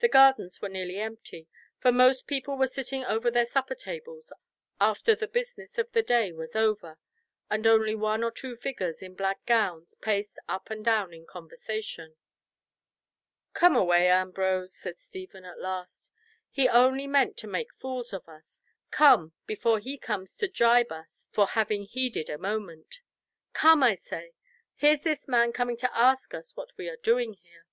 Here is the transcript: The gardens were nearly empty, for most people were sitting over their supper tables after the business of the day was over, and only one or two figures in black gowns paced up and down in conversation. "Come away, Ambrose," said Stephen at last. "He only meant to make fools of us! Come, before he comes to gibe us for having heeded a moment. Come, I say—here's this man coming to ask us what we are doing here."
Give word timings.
The 0.00 0.08
gardens 0.08 0.60
were 0.60 0.68
nearly 0.68 0.98
empty, 0.98 1.46
for 1.78 1.92
most 1.92 2.26
people 2.26 2.56
were 2.58 2.66
sitting 2.66 3.04
over 3.04 3.30
their 3.30 3.46
supper 3.46 3.76
tables 3.76 4.32
after 4.80 5.14
the 5.14 5.28
business 5.28 5.78
of 5.78 5.92
the 5.92 6.02
day 6.02 6.32
was 6.32 6.56
over, 6.56 6.98
and 7.48 7.64
only 7.64 7.94
one 7.94 8.24
or 8.24 8.32
two 8.32 8.56
figures 8.56 9.00
in 9.00 9.14
black 9.14 9.46
gowns 9.46 9.94
paced 9.94 10.40
up 10.48 10.70
and 10.70 10.84
down 10.84 11.14
in 11.14 11.24
conversation. 11.24 12.16
"Come 13.54 13.76
away, 13.76 14.08
Ambrose," 14.08 14.74
said 14.76 14.98
Stephen 14.98 15.44
at 15.44 15.60
last. 15.60 16.10
"He 16.50 16.68
only 16.68 17.06
meant 17.06 17.36
to 17.36 17.46
make 17.46 17.72
fools 17.72 18.12
of 18.12 18.28
us! 18.28 18.60
Come, 18.90 19.34
before 19.46 19.78
he 19.78 19.98
comes 19.98 20.34
to 20.38 20.48
gibe 20.48 20.90
us 20.90 21.26
for 21.30 21.46
having 21.46 21.84
heeded 21.84 22.28
a 22.28 22.38
moment. 22.38 22.98
Come, 23.52 23.84
I 23.84 23.94
say—here's 23.94 25.02
this 25.02 25.28
man 25.28 25.52
coming 25.52 25.76
to 25.76 25.96
ask 25.96 26.34
us 26.34 26.56
what 26.56 26.72
we 26.76 26.88
are 26.88 26.96
doing 26.96 27.34
here." 27.34 27.64